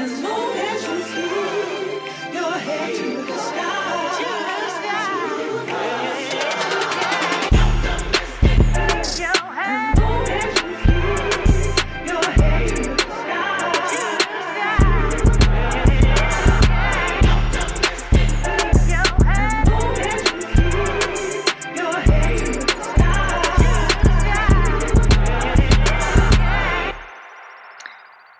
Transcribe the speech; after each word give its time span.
As 0.00 0.20
long 0.20 0.52
as 0.56 0.82
you 0.86 0.96
keep 1.10 2.32
your 2.32 2.52
head 2.52 2.94
to 2.94 3.22
the 3.26 3.36
sky. 3.36 4.37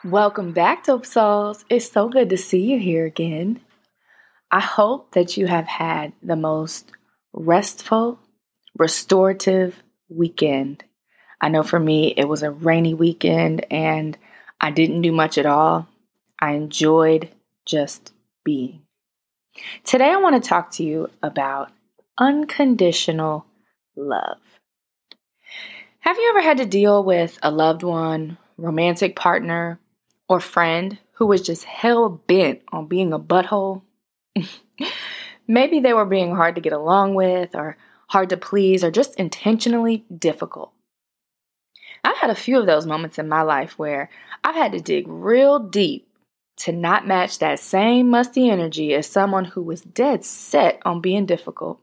Welcome 0.09 0.53
back, 0.53 0.85
Dope 0.85 1.05
Souls. 1.05 1.67
It's 1.69 1.93
so 1.93 2.09
good 2.09 2.31
to 2.31 2.39
see 2.39 2.63
you 2.63 2.79
here 2.79 3.05
again. 3.05 3.61
I 4.51 4.61
hope 4.61 5.13
that 5.13 5.37
you 5.37 5.47
have 5.47 5.67
had 5.67 6.15
the 6.23 6.35
most 6.35 6.91
restful, 7.35 8.19
restorative 8.79 9.83
weekend. 10.09 10.83
I 11.43 11.51
know 11.51 11.63
for 11.63 11.79
me, 11.79 12.15
it 12.17 12.27
was 12.27 12.43
a 12.43 12.51
rainy 12.51 12.95
weekend 12.95 13.67
and 13.71 14.17
I 14.59 14.71
didn't 14.71 15.03
do 15.03 15.13
much 15.13 15.37
at 15.37 15.45
all. 15.45 15.87
I 16.41 16.53
enjoyed 16.53 17.29
just 17.67 18.15
being. 18.47 18.81
Today, 19.85 20.09
I 20.09 20.17
want 20.17 20.43
to 20.43 20.49
talk 20.49 20.71
to 20.73 20.85
you 20.85 21.11
about 21.23 21.71
unconditional 22.17 23.45
love. 23.95 24.39
Have 26.01 26.17
you 26.17 26.31
ever 26.31 26.41
had 26.41 26.57
to 26.57 26.65
deal 26.65 27.05
with 27.05 27.39
a 27.43 27.51
loved 27.51 27.83
one, 27.83 28.39
romantic 28.57 29.15
partner, 29.15 29.79
or 30.29 30.41
friend 30.41 30.99
who 31.13 31.27
was 31.27 31.43
just 31.43 31.65
hell 31.65 32.09
bent 32.09 32.63
on 32.71 32.87
being 32.87 33.13
a 33.13 33.19
butthole? 33.19 33.83
Maybe 35.49 35.81
they 35.81 35.95
were 35.95 36.05
being 36.05 36.35
hard 36.35 36.55
to 36.55 36.61
get 36.61 36.73
along 36.73 37.15
with, 37.15 37.55
or 37.55 37.77
hard 38.09 38.29
to 38.31 38.37
please, 38.37 38.85
or 38.85 38.91
just 38.91 39.17
intentionally 39.17 40.05
difficult. 40.17 40.73
I've 42.05 42.19
had 42.19 42.31
a 42.31 42.35
few 42.35 42.59
of 42.59 42.67
those 42.67 42.87
moments 42.87 43.19
in 43.19 43.29
my 43.29 43.43
life 43.43 43.79
where 43.79 44.11
I've 44.45 44.55
had 44.55 44.73
to 44.73 44.81
dig 44.81 45.07
real 45.09 45.59
deep 45.59 46.09
to 46.59 46.73
not 46.73 47.07
match 47.07 47.39
that 47.39 47.61
same 47.61 48.11
musty 48.11 48.51
energy 48.51 48.95
as 48.95 49.07
someone 49.07 49.45
who 49.45 49.63
was 49.63 49.81
dead 49.81 50.25
set 50.25 50.81
on 50.85 51.01
being 51.01 51.27
difficult. 51.27 51.81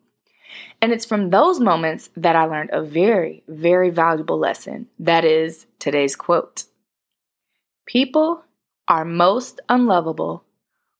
And 0.81 0.91
it's 0.91 1.05
from 1.05 1.29
those 1.29 1.59
moments 1.59 2.09
that 2.15 2.35
I 2.35 2.45
learned 2.45 2.69
a 2.71 2.81
very, 2.81 3.43
very 3.47 3.89
valuable 3.89 4.37
lesson. 4.37 4.87
That 4.99 5.25
is 5.25 5.65
today's 5.79 6.15
quote 6.15 6.65
People 7.85 8.43
are 8.87 9.05
most 9.05 9.59
unlovable 9.69 10.43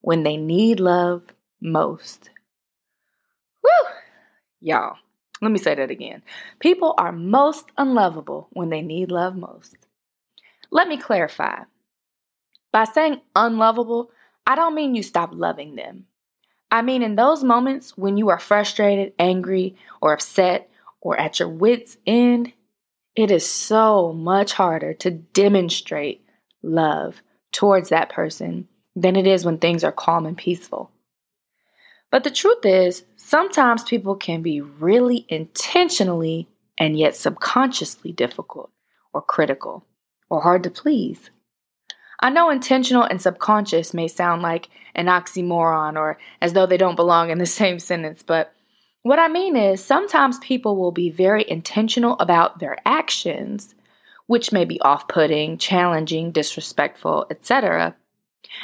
when 0.02 0.24
they 0.24 0.38
need 0.38 0.80
love 0.80 1.24
most. 1.62 2.30
Woo! 3.64 3.90
Y'all, 4.62 4.98
let 5.42 5.52
me 5.52 5.58
say 5.58 5.76
that 5.76 5.90
again. 5.90 6.22
People 6.60 6.94
are 6.98 7.12
most 7.12 7.66
unlovable 7.78 8.48
when 8.52 8.70
they 8.70 8.82
need 8.82 9.12
love 9.12 9.36
most. 9.36 9.76
Let 10.72 10.88
me 10.88 10.98
clarify. 10.98 11.64
By 12.72 12.84
saying 12.84 13.22
unlovable, 13.36 14.12
I 14.46 14.56
don't 14.56 14.76
mean 14.76 14.96
you 14.96 15.04
stop 15.04 15.32
loving 15.34 15.76
them. 15.76 16.06
I 16.70 16.82
mean, 16.82 17.02
in 17.02 17.16
those 17.16 17.44
moments 17.44 17.98
when 17.98 18.18
you 18.18 18.30
are 18.30 18.40
frustrated, 18.40 19.14
angry, 19.18 19.76
or 20.02 20.14
upset, 20.14 20.70
or 21.02 21.18
at 21.20 21.40
your 21.40 21.50
wits' 21.50 21.98
end, 22.06 22.54
it 23.16 23.32
is 23.32 23.50
so 23.50 24.12
much 24.14 24.54
harder 24.54 24.94
to 24.96 25.12
demonstrate 25.12 26.25
love 26.66 27.22
towards 27.52 27.90
that 27.90 28.10
person 28.10 28.68
than 28.96 29.16
it 29.16 29.28
is 29.28 29.46
when 29.46 29.58
things 29.58 29.84
are 29.84 29.92
calm 29.92 30.26
and 30.26 30.38
peaceful. 30.38 30.92
But 32.12 32.24
the 32.24 32.32
truth 32.32 32.66
is, 32.66 33.04
sometimes 33.18 33.84
people 33.84 34.16
can 34.16 34.42
be 34.42 34.62
really 34.62 35.26
intentionally 35.30 36.48
and 36.78 36.98
yet 36.98 37.16
subconsciously 37.16 38.12
difficult 38.12 38.72
or 39.14 39.22
critical 39.22 39.86
or 40.30 40.42
hard 40.42 40.64
to 40.64 40.70
please. 40.70 41.30
I 42.20 42.30
know 42.30 42.50
intentional 42.50 43.04
and 43.04 43.22
subconscious 43.22 43.94
may 43.94 44.08
sound 44.08 44.42
like 44.42 44.70
an 44.94 45.08
oxymoron 45.08 45.98
or 45.98 46.18
as 46.42 46.54
though 46.54 46.66
they 46.66 46.78
don't 46.78 46.96
belong 46.96 47.30
in 47.30 47.38
the 47.38 47.46
same 47.62 47.80
sentence, 47.80 48.24
but 48.24 48.54
what 49.02 49.20
I 49.20 49.28
mean 49.28 49.56
is 49.56 49.84
sometimes 49.84 50.40
people 50.40 50.78
will 50.78 50.92
be 50.92 51.12
very 51.12 51.48
intentional 51.48 52.18
about 52.20 52.58
their 52.58 52.78
actions, 52.86 53.76
which 54.28 54.52
may 54.52 54.66
be 54.66 54.80
off 54.82 55.08
putting, 55.08 55.58
challenging, 55.58 56.32
disrespectful, 56.32 57.26
etc., 57.30 57.96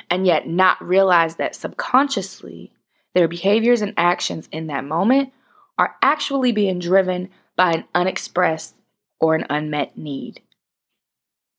and 0.09 0.25
yet 0.25 0.47
not 0.47 0.81
realize 0.83 1.35
that 1.35 1.55
subconsciously 1.55 2.71
their 3.13 3.27
behaviors 3.27 3.81
and 3.81 3.93
actions 3.97 4.47
in 4.51 4.67
that 4.67 4.85
moment 4.85 5.33
are 5.77 5.95
actually 6.01 6.51
being 6.51 6.79
driven 6.79 7.29
by 7.55 7.73
an 7.73 7.83
unexpressed 7.93 8.75
or 9.19 9.35
an 9.35 9.45
unmet 9.49 9.97
need. 9.97 10.41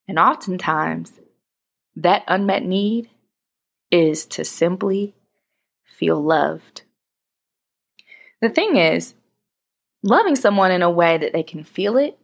And 0.09 0.19
oftentimes, 0.19 1.13
that 1.97 2.25
unmet 2.27 2.65
need 2.65 3.11
is 3.91 4.25
to 4.27 4.45
simply 4.45 5.15
feel 5.85 6.21
loved. 6.23 6.83
The 8.41 8.49
thing 8.49 8.77
is, 8.77 9.15
loving 10.03 10.35
someone 10.35 10.73
in 10.73 10.83
a 10.83 10.91
way 10.91 11.19
that 11.19 11.33
they 11.33 11.43
can 11.43 11.63
feel 11.63 11.97
it, 11.97 12.19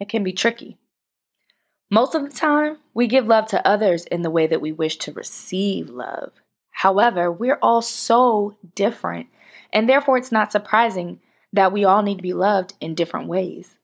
it 0.00 0.08
can 0.08 0.24
be 0.24 0.32
tricky. 0.32 0.78
Most 1.94 2.16
of 2.16 2.24
the 2.24 2.36
time, 2.36 2.78
we 2.92 3.06
give 3.06 3.28
love 3.28 3.46
to 3.50 3.64
others 3.64 4.04
in 4.06 4.22
the 4.22 4.30
way 4.30 4.48
that 4.48 4.60
we 4.60 4.72
wish 4.72 4.96
to 4.96 5.12
receive 5.12 5.88
love. 5.88 6.32
However, 6.72 7.30
we're 7.30 7.60
all 7.62 7.82
so 7.82 8.56
different, 8.74 9.28
and 9.72 9.88
therefore 9.88 10.18
it's 10.18 10.32
not 10.32 10.50
surprising 10.50 11.20
that 11.52 11.70
we 11.70 11.84
all 11.84 12.02
need 12.02 12.16
to 12.16 12.22
be 12.22 12.32
loved 12.32 12.74
in 12.80 12.96
different 12.96 13.28
ways. 13.28 13.76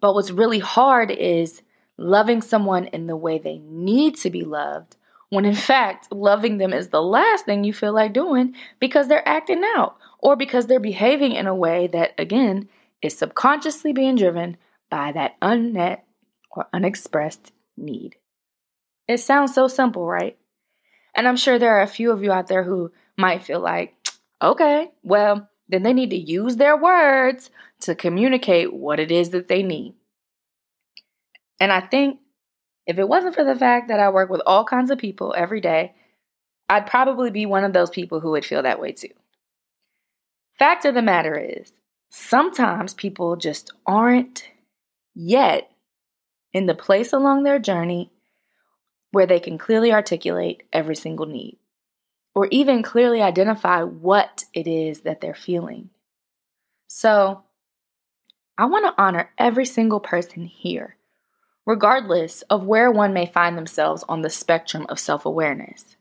But 0.00 0.14
what's 0.14 0.32
really 0.32 0.58
hard 0.58 1.12
is 1.12 1.62
loving 1.96 2.42
someone 2.42 2.86
in 2.86 3.06
the 3.06 3.14
way 3.14 3.38
they 3.38 3.58
need 3.58 4.16
to 4.16 4.30
be 4.30 4.42
loved, 4.42 4.96
when 5.28 5.44
in 5.44 5.54
fact, 5.70 6.10
loving 6.10 6.58
them 6.58 6.72
is 6.72 6.88
the 6.88 7.00
last 7.00 7.44
thing 7.44 7.62
you 7.62 7.72
feel 7.72 7.94
like 7.94 8.12
doing 8.12 8.56
because 8.80 9.06
they're 9.06 9.28
acting 9.28 9.62
out 9.76 9.98
or 10.18 10.34
because 10.34 10.66
they're 10.66 10.80
behaving 10.80 11.30
in 11.30 11.46
a 11.46 11.54
way 11.54 11.86
that, 11.86 12.10
again, 12.18 12.68
is 13.02 13.16
subconsciously 13.16 13.92
being 13.92 14.16
driven 14.16 14.56
by 14.90 15.12
that 15.12 15.36
unmet 15.40 16.04
or 16.54 16.66
unexpressed 16.72 17.52
need. 17.76 18.16
It 19.06 19.18
sounds 19.18 19.54
so 19.54 19.68
simple, 19.68 20.06
right? 20.06 20.38
And 21.14 21.28
I'm 21.28 21.36
sure 21.36 21.58
there 21.58 21.76
are 21.76 21.82
a 21.82 21.86
few 21.86 22.10
of 22.10 22.22
you 22.22 22.32
out 22.32 22.46
there 22.46 22.64
who 22.64 22.90
might 23.16 23.42
feel 23.42 23.60
like, 23.60 23.94
okay, 24.42 24.90
well, 25.02 25.48
then 25.68 25.82
they 25.82 25.92
need 25.92 26.10
to 26.10 26.16
use 26.16 26.56
their 26.56 26.76
words 26.76 27.50
to 27.80 27.94
communicate 27.94 28.72
what 28.72 29.00
it 29.00 29.10
is 29.10 29.30
that 29.30 29.48
they 29.48 29.62
need. 29.62 29.94
And 31.60 31.72
I 31.72 31.80
think 31.80 32.18
if 32.86 32.98
it 32.98 33.08
wasn't 33.08 33.34
for 33.34 33.44
the 33.44 33.54
fact 33.54 33.88
that 33.88 34.00
I 34.00 34.10
work 34.10 34.30
with 34.30 34.42
all 34.46 34.64
kinds 34.64 34.90
of 34.90 34.98
people 34.98 35.34
every 35.36 35.60
day, 35.60 35.94
I'd 36.68 36.86
probably 36.86 37.30
be 37.30 37.46
one 37.46 37.64
of 37.64 37.72
those 37.72 37.90
people 37.90 38.20
who 38.20 38.32
would 38.32 38.44
feel 38.44 38.62
that 38.62 38.80
way 38.80 38.92
too. 38.92 39.08
Fact 40.58 40.84
of 40.84 40.94
the 40.94 41.02
matter 41.02 41.36
is, 41.36 41.72
sometimes 42.10 42.94
people 42.94 43.36
just 43.36 43.72
aren't 43.86 44.48
yet 45.14 45.70
in 46.54 46.66
the 46.66 46.74
place 46.74 47.12
along 47.12 47.42
their 47.42 47.58
journey 47.58 48.10
where 49.10 49.26
they 49.26 49.40
can 49.40 49.58
clearly 49.58 49.92
articulate 49.92 50.62
every 50.72 50.96
single 50.96 51.26
need 51.26 51.58
or 52.34 52.46
even 52.46 52.82
clearly 52.82 53.22
identify 53.22 53.82
what 53.82 54.44
it 54.52 54.66
is 54.66 55.00
that 55.00 55.20
they're 55.20 55.34
feeling. 55.34 55.90
So, 56.88 57.42
I 58.56 58.66
want 58.66 58.86
to 58.86 59.02
honor 59.02 59.30
every 59.36 59.66
single 59.66 60.00
person 60.00 60.44
here, 60.44 60.96
regardless 61.66 62.42
of 62.42 62.64
where 62.64 62.90
one 62.90 63.12
may 63.12 63.26
find 63.26 63.56
themselves 63.56 64.04
on 64.08 64.22
the 64.22 64.30
spectrum 64.30 64.86
of 64.88 65.00
self 65.00 65.26
awareness. 65.26 65.96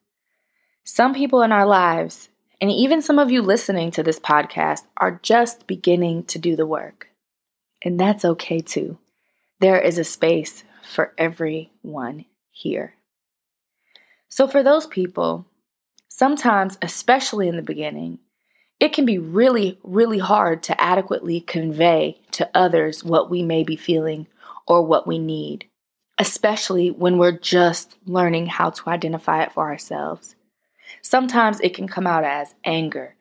Some 0.84 1.14
people 1.14 1.42
in 1.42 1.52
our 1.52 1.66
lives, 1.66 2.30
and 2.62 2.72
even 2.72 3.02
some 3.02 3.18
of 3.18 3.32
you 3.32 3.42
listening 3.42 3.92
to 3.92 4.04
this 4.04 4.20
podcast, 4.20 4.84
are 4.98 5.20
just 5.24 5.66
beginning 5.66 6.26
to 6.26 6.40
do 6.40 6.56
the 6.56 6.66
work. 6.66 7.08
And 7.84 8.00
that's 8.00 8.26
okay 8.26 8.60
too. 8.60 8.98
There 9.64 9.80
is 9.80 9.98
a 9.98 10.04
space 10.04 10.66
for 10.84 11.14
everyone 11.18 12.26
here. 12.52 12.96
So, 14.28 14.46
for 14.46 14.62
those 14.62 14.86
people, 14.86 15.46
sometimes, 16.10 16.78
especially 16.82 17.48
in 17.48 17.56
the 17.56 17.62
beginning, 17.62 18.20
it 18.82 18.92
can 18.92 19.06
be 19.06 19.18
really, 19.18 19.80
really 19.82 20.18
hard 20.20 20.64
to 20.64 20.82
adequately 20.82 21.40
convey 21.40 22.20
to 22.32 22.50
others 22.54 23.06
what 23.06 23.30
we 23.30 23.42
may 23.42 23.64
be 23.64 23.78
feeling 23.78 24.28
or 24.68 24.86
what 24.86 25.08
we 25.08 25.18
need, 25.18 25.70
especially 26.20 26.92
when 26.92 27.18
we're 27.18 27.40
just 27.40 27.96
learning 28.06 28.48
how 28.48 28.70
to 28.70 28.90
identify 28.90 29.44
it 29.44 29.54
for 29.54 29.64
ourselves. 29.64 30.36
Sometimes 31.02 31.62
it 31.62 31.74
can 31.74 31.88
come 31.88 32.06
out 32.06 32.26
as 32.26 32.54
anger, 32.66 33.16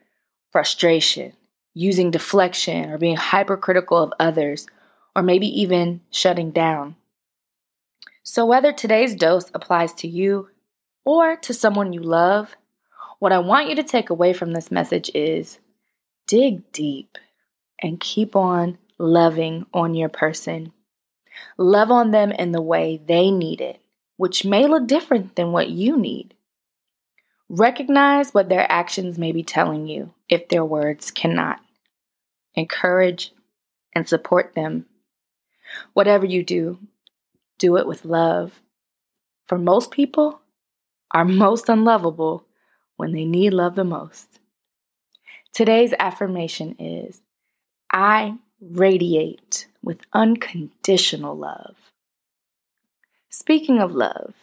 frustration, 0.51 1.35
using 1.73 2.11
deflection, 2.11 2.91
or 2.91 2.99
being 2.99 3.15
hypercritical 3.15 3.99
of 3.99 4.13
others, 4.19 4.67
or 5.15 5.23
maybe 5.23 5.47
even 5.61 6.01
shutting 6.11 6.51
down. 6.51 6.97
So, 8.23 8.47
whether 8.47 8.73
today's 8.73 9.15
dose 9.15 9.51
applies 9.55 9.93
to 9.95 10.09
you, 10.09 10.49
or 11.05 11.37
to 11.37 11.53
someone 11.53 11.93
you 11.93 12.01
love, 12.01 12.55
what 13.19 13.33
I 13.33 13.39
want 13.39 13.69
you 13.69 13.77
to 13.77 13.83
take 13.83 14.11
away 14.11 14.33
from 14.33 14.53
this 14.53 14.71
message 14.71 15.11
is 15.15 15.59
dig 16.27 16.71
deep 16.73 17.19
and 17.81 18.01
keep 18.01 18.37
on 18.37 18.79
loving 18.99 19.67
on 19.75 19.95
your 19.95 20.09
person. 20.09 20.73
Love 21.59 21.91
on 21.91 22.11
them 22.11 22.31
in 22.33 22.53
the 22.53 22.63
way 22.63 23.01
they 23.05 23.31
need 23.31 23.61
it, 23.61 23.81
which 24.17 24.45
may 24.45 24.67
look 24.67 24.87
different 24.87 25.35
than 25.35 25.53
what 25.53 25.69
you 25.69 25.97
need. 25.97 26.35
Recognize 27.49 28.33
what 28.33 28.49
their 28.49 28.71
actions 28.71 29.19
may 29.19 29.33
be 29.33 29.43
telling 29.43 29.87
you 29.87 30.13
if 30.29 30.49
their 30.49 30.65
words 30.65 31.11
cannot. 31.11 31.61
Encourage 32.55 33.33
and 33.95 34.09
support 34.09 34.55
them. 34.55 34.87
Whatever 35.93 36.27
you 36.27 36.43
do, 36.43 36.79
do 37.59 37.77
it 37.77 37.87
with 37.87 38.05
love. 38.05 38.61
For 39.47 39.59
most 39.59 39.91
people, 39.91 40.41
are 41.13 41.25
most 41.47 41.69
unlovable 41.69 42.47
when 42.97 43.13
they 43.13 43.25
need 43.25 43.53
love 43.53 43.75
the 43.75 43.85
most. 43.85 44.41
Today's 45.53 45.93
affirmation 45.99 46.77
is 46.79 47.21
I 47.93 48.37
radiate 48.61 49.67
with 49.83 49.99
unconditional 50.13 51.37
love. 51.37 51.77
Speaking 53.29 53.81
of 53.81 53.93
love, 53.93 54.35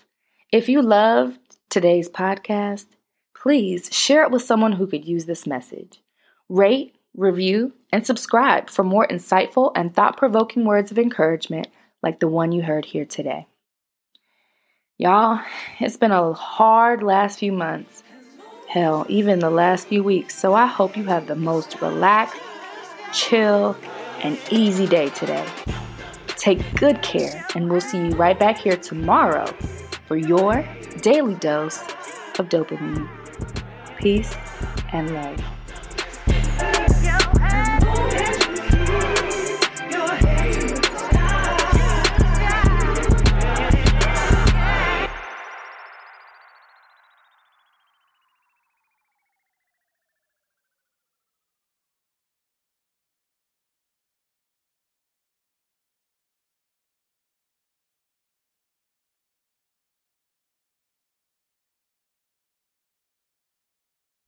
if 0.51 0.67
you 0.69 0.81
loved 0.81 1.39
today's 1.69 2.09
podcast, 2.09 2.87
please 3.35 3.89
share 3.91 4.23
it 4.23 4.31
with 4.31 4.43
someone 4.43 4.73
who 4.73 4.87
could 4.87 5.05
use 5.05 5.25
this 5.25 5.47
message. 5.47 6.01
Rate, 6.49 6.95
review, 7.19 7.74
and 7.92 8.06
subscribe 8.06 8.69
for 8.69 8.83
more 8.83 9.07
insightful 9.07 9.71
and 9.75 9.94
thought 9.94 10.18
provoking 10.18 10.66
words 10.66 10.92
of 10.92 10.98
encouragement 10.98 11.68
like 12.01 12.19
the 12.19 12.27
one 12.27 12.51
you 12.51 12.62
heard 12.62 12.86
here 12.86 13.06
today. 13.06 13.45
Y'all, 14.98 15.39
it's 15.80 15.98
been 15.98 16.12
a 16.12 16.33
hard 16.33 17.04
last 17.04 17.39
few 17.39 17.51
months. 17.51 18.04
Hell, 18.68 19.06
even 19.10 19.39
the 19.39 19.50
last 19.50 19.88
few 19.88 20.04
weeks. 20.04 20.38
So 20.38 20.54
I 20.54 20.66
hope 20.66 20.95
you 20.95 21.04
have 21.06 21.27
the 21.27 21.36
most 21.36 21.81
relaxed, 21.81 22.42
chill, 23.13 23.75
and 24.22 24.38
easy 24.51 24.88
day 24.88 25.10
today. 25.10 25.48
Take 26.27 26.75
good 26.75 27.01
care, 27.01 27.45
and 27.56 27.69
we'll 27.69 27.81
see 27.81 27.98
you 27.98 28.12
right 28.12 28.38
back 28.38 28.57
here 28.57 28.77
tomorrow 28.77 29.45
for 30.07 30.15
your 30.15 30.68
daily 31.01 31.36
dose 31.36 31.81
of 32.38 32.50
dopamine. 32.50 33.10
Peace 33.98 34.36
and 34.94 35.13
love. 35.13 35.58